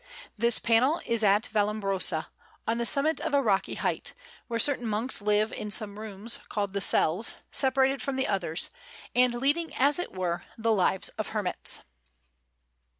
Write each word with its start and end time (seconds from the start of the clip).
This 0.35 0.57
panel 0.57 0.99
is 1.05 1.23
at 1.23 1.47
Vallombrosa, 1.53 2.25
on 2.67 2.79
the 2.79 2.87
summit 2.87 3.19
of 3.21 3.35
a 3.35 3.41
rocky 3.43 3.75
height, 3.75 4.13
where 4.47 4.57
certain 4.57 4.87
monks 4.87 5.21
live 5.21 5.53
in 5.53 5.69
some 5.69 5.99
rooms 5.99 6.39
called 6.49 6.73
"the 6.73 6.81
cells," 6.81 7.35
separated 7.51 8.01
from 8.01 8.15
the 8.15 8.25
others, 8.27 8.71
and 9.13 9.35
leading 9.35 9.75
as 9.75 9.99
it 9.99 10.11
were 10.11 10.43
the 10.57 10.71
lives 10.73 11.09
of 11.19 11.27
hermits. 11.27 11.81